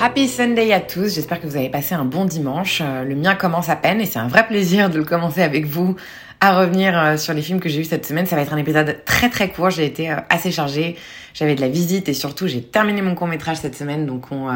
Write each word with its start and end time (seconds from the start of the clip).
Happy 0.00 0.28
Sunday 0.28 0.72
à 0.72 0.80
tous, 0.80 1.14
j'espère 1.14 1.40
que 1.40 1.46
vous 1.46 1.56
avez 1.56 1.68
passé 1.68 1.94
un 1.94 2.04
bon 2.04 2.24
dimanche. 2.24 2.80
Euh, 2.84 3.04
Le 3.04 3.14
mien 3.16 3.34
commence 3.34 3.68
à 3.68 3.76
peine 3.76 4.00
et 4.00 4.06
c'est 4.06 4.18
un 4.18 4.28
vrai 4.28 4.46
plaisir 4.46 4.90
de 4.90 4.98
le 4.98 5.04
commencer 5.04 5.42
avec 5.42 5.66
vous 5.66 5.96
à 6.40 6.56
revenir 6.56 6.96
euh, 6.96 7.16
sur 7.16 7.34
les 7.34 7.42
films 7.42 7.58
que 7.58 7.68
j'ai 7.68 7.78
vus 7.78 7.84
cette 7.84 8.06
semaine. 8.06 8.24
Ça 8.24 8.36
va 8.36 8.42
être 8.42 8.52
un 8.52 8.58
épisode 8.58 9.04
très 9.04 9.28
très 9.28 9.48
court, 9.50 9.70
j'ai 9.70 9.84
été 9.84 10.10
euh, 10.10 10.16
assez 10.30 10.52
chargée, 10.52 10.96
j'avais 11.34 11.56
de 11.56 11.60
la 11.60 11.68
visite 11.68 12.08
et 12.08 12.14
surtout 12.14 12.46
j'ai 12.46 12.62
terminé 12.62 13.02
mon 13.02 13.14
court 13.14 13.26
métrage 13.26 13.56
cette 13.56 13.74
semaine 13.74 14.06
donc 14.06 14.26
on, 14.30 14.48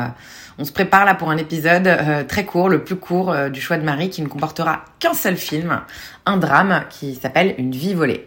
se 0.64 0.72
prépare 0.72 1.04
là 1.04 1.14
pour 1.14 1.30
un 1.30 1.36
épisode 1.38 1.88
très 2.28 2.44
court, 2.44 2.68
le 2.68 2.84
plus 2.84 2.96
court 2.96 3.34
du 3.50 3.60
choix 3.60 3.78
de 3.78 3.82
Marie 3.82 4.10
qui 4.10 4.22
ne 4.22 4.28
comportera 4.28 4.84
qu'un 5.00 5.14
seul 5.14 5.36
film, 5.36 5.80
un 6.24 6.36
drame 6.36 6.84
qui 6.88 7.16
s'appelle 7.16 7.56
Une 7.58 7.72
vie 7.72 7.94
volée. 7.94 8.26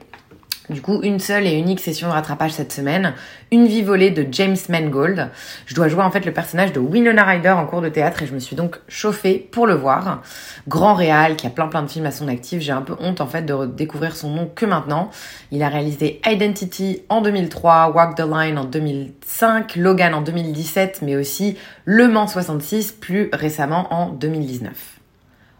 Du 0.69 0.81
coup, 0.81 1.01
une 1.03 1.19
seule 1.19 1.45
et 1.45 1.53
unique 1.53 1.79
session 1.79 2.07
de 2.07 2.13
rattrapage 2.13 2.53
cette 2.53 2.71
semaine, 2.71 3.13
une 3.51 3.67
vie 3.67 3.83
volée 3.83 4.09
de 4.09 4.25
James 4.31 4.57
Mangold. 4.69 5.29
Je 5.67 5.75
dois 5.75 5.87
jouer 5.87 6.01
en 6.01 6.09
fait 6.09 6.25
le 6.25 6.33
personnage 6.33 6.73
de 6.73 6.79
Winona 6.79 7.23
Ryder 7.23 7.51
en 7.51 7.67
cours 7.67 7.81
de 7.81 7.89
théâtre 7.89 8.23
et 8.23 8.25
je 8.25 8.33
me 8.33 8.39
suis 8.39 8.55
donc 8.55 8.77
chauffée 8.87 9.47
pour 9.51 9.67
le 9.67 9.75
voir. 9.75 10.23
Grand 10.67 10.95
réal 10.95 11.35
qui 11.35 11.45
a 11.45 11.51
plein 11.51 11.67
plein 11.67 11.83
de 11.83 11.87
films 11.87 12.07
à 12.07 12.11
son 12.11 12.27
actif, 12.27 12.61
j'ai 12.61 12.71
un 12.71 12.81
peu 12.81 12.95
honte 12.99 13.21
en 13.21 13.27
fait 13.27 13.43
de 13.43 13.65
découvrir 13.67 14.15
son 14.15 14.31
nom 14.31 14.49
que 14.53 14.65
maintenant. 14.65 15.11
Il 15.51 15.61
a 15.61 15.69
réalisé 15.69 16.19
Identity 16.25 17.03
en 17.09 17.21
2003, 17.21 17.91
Walk 17.93 18.15
the 18.15 18.25
Line 18.27 18.57
en 18.57 18.65
2005, 18.65 19.75
Logan 19.75 20.15
en 20.15 20.21
2017, 20.21 21.01
mais 21.03 21.15
aussi 21.15 21.57
Le 21.85 22.07
Mans 22.07 22.27
66 22.27 22.91
plus 22.93 23.29
récemment 23.33 23.93
en 23.93 24.09
2019. 24.09 24.94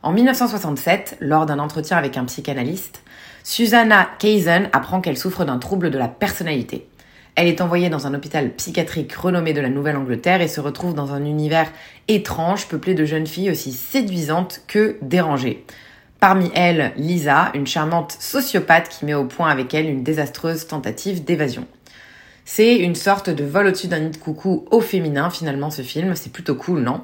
En 0.05 0.11
1967, 0.11 1.17
lors 1.19 1.47
d'un 1.47 1.57
entretien 1.57 1.97
avec 1.97 2.15
un 2.15 2.25
psychanalyste, 2.25 3.01
Susanna 3.43 4.07
Kaysen 4.19 4.69
apprend 4.71 5.01
qu'elle 5.01 5.17
souffre 5.17 5.45
d'un 5.45 5.57
trouble 5.57 5.89
de 5.89 5.97
la 5.97 6.07
personnalité. 6.07 6.87
Elle 7.33 7.47
est 7.47 7.59
envoyée 7.59 7.89
dans 7.89 8.05
un 8.05 8.13
hôpital 8.13 8.51
psychiatrique 8.51 9.13
renommé 9.13 9.51
de 9.53 9.61
la 9.61 9.69
Nouvelle-Angleterre 9.69 10.41
et 10.41 10.47
se 10.47 10.61
retrouve 10.61 10.93
dans 10.93 11.11
un 11.11 11.25
univers 11.25 11.71
étrange 12.07 12.67
peuplé 12.67 12.93
de 12.93 13.03
jeunes 13.03 13.25
filles 13.25 13.49
aussi 13.49 13.71
séduisantes 13.71 14.61
que 14.67 14.97
dérangées. 15.01 15.65
Parmi 16.19 16.51
elles, 16.53 16.93
Lisa, 16.97 17.49
une 17.55 17.65
charmante 17.65 18.15
sociopathe 18.19 18.89
qui 18.89 19.05
met 19.05 19.15
au 19.15 19.25
point 19.25 19.49
avec 19.49 19.73
elle 19.73 19.89
une 19.89 20.03
désastreuse 20.03 20.67
tentative 20.67 21.23
d'évasion. 21.23 21.65
C'est 22.47 22.75
une 22.75 22.93
sorte 22.93 23.31
de 23.31 23.43
vol 23.43 23.65
au-dessus 23.65 23.87
d'un 23.87 24.01
nid 24.01 24.11
de 24.11 24.17
coucou 24.17 24.67
au 24.69 24.81
féminin 24.81 25.31
finalement 25.31 25.71
ce 25.71 25.81
film, 25.81 26.15
c'est 26.15 26.31
plutôt 26.31 26.53
cool, 26.53 26.81
non? 26.81 27.01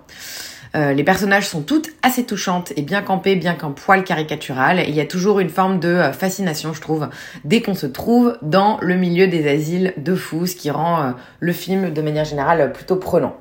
Euh, 0.75 0.93
les 0.93 1.03
personnages 1.03 1.47
sont 1.47 1.61
toutes 1.61 1.89
assez 2.01 2.23
touchantes 2.23 2.71
et 2.77 2.81
bien 2.81 3.01
campées, 3.01 3.35
bien 3.35 3.55
qu'un 3.55 3.71
poil 3.71 4.03
caricatural. 4.03 4.83
Il 4.87 4.95
y 4.95 5.01
a 5.01 5.05
toujours 5.05 5.39
une 5.39 5.49
forme 5.49 5.79
de 5.79 5.89
euh, 5.89 6.13
fascination, 6.13 6.73
je 6.73 6.81
trouve, 6.81 7.09
dès 7.43 7.61
qu'on 7.61 7.75
se 7.75 7.87
trouve 7.87 8.37
dans 8.41 8.77
le 8.81 8.95
milieu 8.95 9.27
des 9.27 9.49
asiles 9.49 9.93
de 9.97 10.15
fous, 10.15 10.47
ce 10.47 10.55
qui 10.55 10.71
rend 10.71 11.01
euh, 11.01 11.11
le 11.39 11.51
film 11.51 11.91
de 11.91 12.01
manière 12.01 12.25
générale 12.25 12.71
plutôt 12.71 12.95
prenant. 12.95 13.35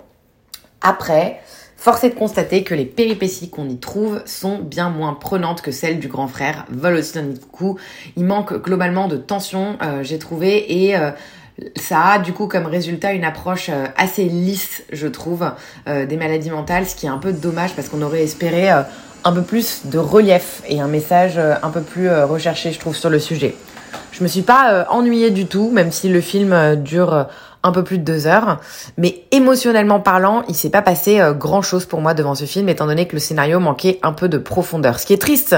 Après, 0.80 1.40
force 1.76 2.02
est 2.02 2.10
de 2.10 2.14
constater 2.14 2.64
que 2.64 2.74
les 2.74 2.86
péripéties 2.86 3.48
qu'on 3.48 3.68
y 3.68 3.78
trouve 3.78 4.22
sont 4.24 4.58
bien 4.58 4.90
moins 4.90 5.14
prenantes 5.14 5.62
que 5.62 5.70
celles 5.70 6.00
du 6.00 6.08
grand 6.08 6.26
frère. 6.26 6.64
Vol. 6.70 7.00
Il 8.16 8.24
manque 8.24 8.54
globalement 8.54 9.06
de 9.06 9.16
tension, 9.16 9.78
j'ai 10.02 10.18
trouvé, 10.18 10.86
et 10.88 10.96
ça 11.76 12.00
a 12.00 12.18
du 12.18 12.32
coup 12.32 12.46
comme 12.46 12.66
résultat 12.66 13.12
une 13.12 13.24
approche 13.24 13.68
euh, 13.68 13.86
assez 13.96 14.24
lisse, 14.24 14.82
je 14.92 15.06
trouve, 15.06 15.50
euh, 15.88 16.06
des 16.06 16.16
maladies 16.16 16.50
mentales, 16.50 16.86
ce 16.86 16.94
qui 16.94 17.06
est 17.06 17.10
un 17.10 17.18
peu 17.18 17.32
dommage 17.32 17.74
parce 17.74 17.88
qu'on 17.88 18.02
aurait 18.02 18.22
espéré 18.22 18.70
euh, 18.70 18.82
un 19.24 19.32
peu 19.32 19.42
plus 19.42 19.82
de 19.86 19.98
relief 19.98 20.62
et 20.68 20.80
un 20.80 20.88
message 20.88 21.38
un 21.38 21.68
peu 21.68 21.82
plus 21.82 22.10
recherché, 22.10 22.72
je 22.72 22.78
trouve, 22.78 22.96
sur 22.96 23.10
le 23.10 23.18
sujet. 23.18 23.54
Je 24.12 24.22
me 24.22 24.28
suis 24.28 24.40
pas 24.40 24.86
ennuyée 24.88 25.30
du 25.30 25.44
tout, 25.44 25.70
même 25.70 25.92
si 25.92 26.08
le 26.08 26.22
film 26.22 26.76
dure 26.76 27.26
un 27.62 27.72
peu 27.72 27.84
plus 27.84 27.98
de 27.98 28.04
deux 28.04 28.26
heures. 28.26 28.58
Mais 28.96 29.24
émotionnellement 29.30 30.00
parlant, 30.00 30.42
il 30.48 30.54
s'est 30.54 30.70
pas 30.70 30.82
passé 30.82 31.20
grand 31.38 31.62
chose 31.62 31.84
pour 31.84 32.00
moi 32.00 32.14
devant 32.14 32.34
ce 32.34 32.44
film, 32.44 32.68
étant 32.68 32.86
donné 32.86 33.06
que 33.06 33.14
le 33.14 33.20
scénario 33.20 33.60
manquait 33.60 33.98
un 34.02 34.12
peu 34.12 34.28
de 34.28 34.38
profondeur. 34.38 34.98
Ce 34.98 35.06
qui 35.06 35.12
est 35.12 35.20
triste, 35.20 35.56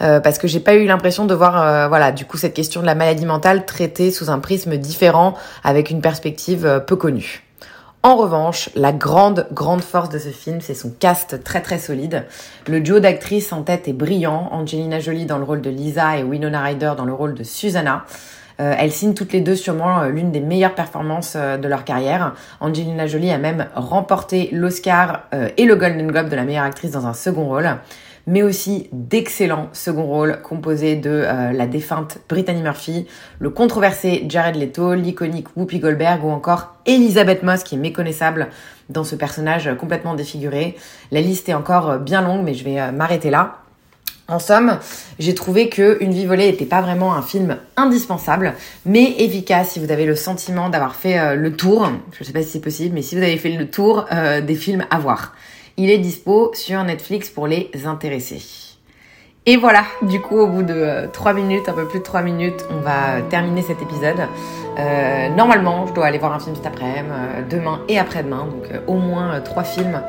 euh, 0.00 0.20
parce 0.20 0.38
que 0.38 0.48
j'ai 0.48 0.60
pas 0.60 0.74
eu 0.74 0.86
l'impression 0.86 1.26
de 1.26 1.34
voir, 1.34 1.60
euh, 1.62 1.88
voilà, 1.88 2.12
du 2.12 2.24
coup, 2.24 2.36
cette 2.36 2.54
question 2.54 2.80
de 2.80 2.86
la 2.86 2.94
maladie 2.94 3.26
mentale 3.26 3.64
traitée 3.64 4.10
sous 4.10 4.30
un 4.30 4.38
prisme 4.38 4.76
différent, 4.76 5.34
avec 5.62 5.90
une 5.90 6.00
perspective 6.00 6.66
euh, 6.66 6.80
peu 6.80 6.96
connue. 6.96 7.42
En 8.02 8.16
revanche, 8.16 8.68
la 8.74 8.92
grande, 8.92 9.46
grande 9.52 9.80
force 9.80 10.10
de 10.10 10.18
ce 10.18 10.28
film, 10.28 10.60
c'est 10.60 10.74
son 10.74 10.90
cast 10.90 11.42
très 11.42 11.62
très 11.62 11.78
solide. 11.78 12.26
Le 12.66 12.80
duo 12.80 13.00
d'actrices 13.00 13.50
en 13.50 13.62
tête 13.62 13.88
est 13.88 13.94
brillant. 13.94 14.50
Angelina 14.52 15.00
Jolie 15.00 15.24
dans 15.24 15.38
le 15.38 15.44
rôle 15.44 15.62
de 15.62 15.70
Lisa 15.70 16.18
et 16.18 16.22
Winona 16.22 16.62
Ryder 16.62 16.92
dans 16.98 17.06
le 17.06 17.14
rôle 17.14 17.32
de 17.32 17.44
Susanna. 17.44 18.04
Euh, 18.60 18.74
elles 18.78 18.92
signent 18.92 19.14
toutes 19.14 19.32
les 19.32 19.40
deux 19.40 19.56
sûrement 19.56 20.02
euh, 20.02 20.08
l'une 20.08 20.30
des 20.30 20.40
meilleures 20.40 20.74
performances 20.74 21.34
euh, 21.36 21.56
de 21.56 21.66
leur 21.66 21.84
carrière. 21.84 22.34
Angelina 22.60 23.06
Jolie 23.06 23.30
a 23.30 23.38
même 23.38 23.66
remporté 23.74 24.48
l'Oscar 24.52 25.24
et 25.56 25.64
le 25.64 25.74
Golden 25.74 26.06
Globe 26.06 26.28
de 26.28 26.36
la 26.36 26.44
meilleure 26.44 26.64
actrice 26.64 26.92
dans 26.92 27.06
un 27.06 27.14
second 27.14 27.46
rôle 27.46 27.68
mais 28.26 28.42
aussi 28.42 28.88
d'excellents 28.92 29.68
second 29.72 30.06
rôles 30.06 30.40
composés 30.42 30.96
de 30.96 31.24
la 31.52 31.66
défunte 31.66 32.18
Brittany 32.26 32.62
Murphy, 32.62 33.06
le 33.38 33.50
controversé 33.50 34.24
Jared 34.28 34.56
Leto, 34.56 34.94
l'iconique 34.94 35.48
Whoopi 35.56 35.78
Goldberg 35.78 36.24
ou 36.24 36.30
encore 36.30 36.74
Elizabeth 36.86 37.42
Moss 37.42 37.64
qui 37.64 37.74
est 37.74 37.78
méconnaissable 37.78 38.48
dans 38.88 39.04
ce 39.04 39.14
personnage 39.14 39.70
complètement 39.78 40.14
défiguré. 40.14 40.76
La 41.10 41.20
liste 41.20 41.50
est 41.50 41.54
encore 41.54 41.98
bien 41.98 42.22
longue 42.22 42.44
mais 42.44 42.54
je 42.54 42.64
vais 42.64 42.92
m'arrêter 42.92 43.28
là. 43.28 43.63
En 44.26 44.38
somme, 44.38 44.78
j'ai 45.18 45.34
trouvé 45.34 45.68
que 45.68 45.98
Une 46.00 46.12
vie 46.12 46.24
volée 46.24 46.50
n'était 46.50 46.64
pas 46.64 46.80
vraiment 46.80 47.14
un 47.14 47.20
film 47.20 47.58
indispensable, 47.76 48.54
mais 48.86 49.16
efficace 49.18 49.72
si 49.72 49.80
vous 49.80 49.92
avez 49.92 50.06
le 50.06 50.16
sentiment 50.16 50.70
d'avoir 50.70 50.96
fait 50.96 51.18
euh, 51.18 51.34
le 51.34 51.54
tour. 51.54 51.90
Je 52.12 52.24
sais 52.24 52.32
pas 52.32 52.42
si 52.42 52.48
c'est 52.48 52.60
possible, 52.60 52.94
mais 52.94 53.02
si 53.02 53.16
vous 53.16 53.22
avez 53.22 53.36
fait 53.36 53.50
le 53.50 53.68
tour 53.68 54.06
euh, 54.12 54.40
des 54.40 54.54
films 54.54 54.86
à 54.90 54.98
voir. 54.98 55.34
Il 55.76 55.90
est 55.90 55.98
dispo 55.98 56.52
sur 56.54 56.82
Netflix 56.84 57.28
pour 57.28 57.46
les 57.46 57.70
intéressés. 57.84 58.63
Et 59.46 59.58
voilà, 59.58 59.84
du 60.00 60.22
coup, 60.22 60.38
au 60.38 60.46
bout 60.46 60.62
de 60.62 61.06
3 61.12 61.34
minutes, 61.34 61.68
un 61.68 61.74
peu 61.74 61.86
plus 61.86 61.98
de 61.98 62.04
3 62.04 62.22
minutes, 62.22 62.64
on 62.70 62.80
va 62.80 63.20
terminer 63.28 63.60
cet 63.60 63.82
épisode. 63.82 64.16
Euh, 64.78 65.28
normalement, 65.28 65.86
je 65.86 65.92
dois 65.92 66.06
aller 66.06 66.16
voir 66.16 66.32
un 66.32 66.38
film 66.38 66.56
cet 66.56 66.64
après-midi, 66.64 67.00
euh, 67.10 67.42
demain 67.50 67.80
et 67.90 67.98
après-demain, 67.98 68.46
donc 68.50 68.70
euh, 68.72 68.78
au 68.86 68.94
moins 68.94 69.38
3 69.40 69.62
films 69.64 70.00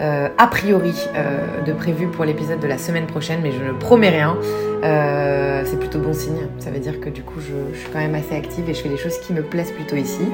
euh, 0.00 0.28
a 0.36 0.46
priori 0.48 0.94
euh, 1.14 1.62
de 1.64 1.72
prévu 1.72 2.08
pour 2.08 2.24
l'épisode 2.24 2.58
de 2.58 2.66
la 2.66 2.76
semaine 2.76 3.06
prochaine, 3.06 3.38
mais 3.40 3.52
je 3.52 3.62
ne 3.62 3.72
promets 3.72 4.10
rien. 4.10 4.36
Euh, 4.82 5.62
c'est 5.64 5.78
plutôt 5.78 6.00
bon 6.00 6.12
signe, 6.12 6.48
ça 6.58 6.72
veut 6.72 6.80
dire 6.80 6.98
que 6.98 7.08
du 7.08 7.22
coup, 7.22 7.38
je, 7.38 7.78
suis 7.78 7.88
quand 7.92 8.00
même 8.00 8.16
assez 8.16 8.34
active 8.34 8.68
et 8.68 8.74
je 8.74 8.82
fais 8.82 8.88
des 8.88 8.96
choses 8.96 9.16
qui 9.18 9.32
me 9.32 9.42
plaisent 9.42 9.70
plutôt 9.70 9.94
ici. 9.94 10.26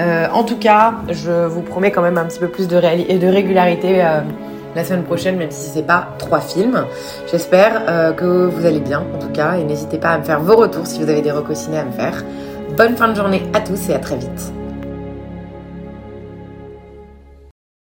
Euh, 0.00 0.28
en 0.34 0.44
tout 0.44 0.58
cas, 0.58 0.96
je 1.08 1.46
vous 1.46 1.62
promets 1.62 1.92
quand 1.92 2.02
même 2.02 2.18
un 2.18 2.26
petit 2.26 2.40
peu 2.40 2.48
plus 2.48 2.68
de, 2.68 2.76
réali- 2.76 3.18
de 3.18 3.26
régularité 3.26 4.02
la 4.76 4.84
semaine 4.84 5.04
prochaine, 5.04 5.36
même 5.36 5.50
si 5.50 5.70
c'est 5.70 5.86
pas 5.86 6.08
trois 6.18 6.40
films. 6.40 6.84
J'espère 7.30 7.82
euh, 7.88 8.12
que 8.12 8.46
vous 8.46 8.66
allez 8.66 8.80
bien, 8.80 9.02
en 9.14 9.18
tout 9.18 9.30
cas, 9.32 9.54
et 9.56 9.64
n'hésitez 9.64 9.98
pas 9.98 10.10
à 10.10 10.18
me 10.18 10.24
faire 10.24 10.40
vos 10.40 10.54
retours 10.54 10.86
si 10.86 11.02
vous 11.02 11.08
avez 11.08 11.22
des 11.22 11.32
recos 11.32 11.68
à 11.68 11.84
me 11.84 11.92
faire. 11.92 12.22
Bonne 12.76 12.94
fin 12.94 13.08
de 13.08 13.14
journée 13.14 13.42
à 13.54 13.60
tous 13.60 13.88
et 13.88 13.94
à 13.94 13.98
très 13.98 14.16
vite. 14.16 14.52